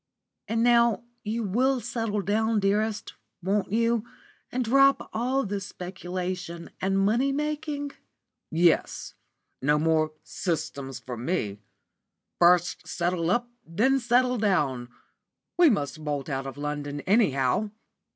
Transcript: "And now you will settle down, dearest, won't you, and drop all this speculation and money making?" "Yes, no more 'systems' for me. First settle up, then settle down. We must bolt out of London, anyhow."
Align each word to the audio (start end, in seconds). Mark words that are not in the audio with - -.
"And 0.47 0.63
now 0.63 1.03
you 1.23 1.43
will 1.43 1.79
settle 1.79 2.23
down, 2.23 2.59
dearest, 2.59 3.13
won't 3.43 3.71
you, 3.71 4.03
and 4.51 4.65
drop 4.65 5.11
all 5.13 5.43
this 5.45 5.67
speculation 5.67 6.71
and 6.81 6.97
money 6.97 7.31
making?" 7.31 7.91
"Yes, 8.49 9.13
no 9.61 9.77
more 9.77 10.13
'systems' 10.23 10.99
for 10.99 11.17
me. 11.17 11.59
First 12.39 12.87
settle 12.87 13.29
up, 13.29 13.47
then 13.63 13.99
settle 13.99 14.39
down. 14.39 14.89
We 15.55 15.69
must 15.69 16.03
bolt 16.03 16.29
out 16.29 16.47
of 16.47 16.57
London, 16.57 17.01
anyhow." 17.01 17.69